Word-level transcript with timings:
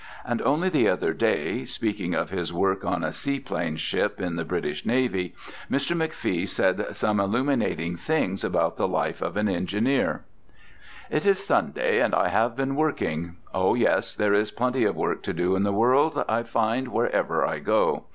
And 0.25 0.41
only 0.41 0.67
the 0.69 0.87
other 0.87 1.13
day, 1.13 1.63
speaking 1.63 2.15
of 2.15 2.31
his 2.31 2.51
work 2.51 2.83
on 2.83 3.03
a 3.03 3.13
seaplane 3.13 3.77
ship 3.77 4.19
in 4.19 4.35
the 4.35 4.43
British 4.43 4.83
Navy, 4.83 5.35
Mr. 5.69 5.95
McFee 5.95 6.49
said 6.49 6.95
some 6.95 7.19
illuminating 7.19 7.97
things 7.97 8.43
about 8.43 8.77
the 8.77 8.87
life 8.87 9.21
of 9.21 9.37
an 9.37 9.47
engineer: 9.47 10.23
It 11.11 11.23
is 11.23 11.45
Sunday, 11.45 12.01
and 12.01 12.15
I 12.15 12.29
have 12.29 12.55
been 12.55 12.75
working. 12.75 13.35
Oh, 13.53 13.75
yes, 13.75 14.15
there 14.15 14.33
is 14.33 14.49
plenty 14.49 14.85
of 14.85 14.95
work 14.97 15.21
to 15.21 15.33
do 15.33 15.55
in 15.55 15.61
the 15.61 15.71
world, 15.71 16.25
I 16.27 16.41
find, 16.41 16.87
wherever 16.87 17.45
I 17.45 17.59
go. 17.59 18.05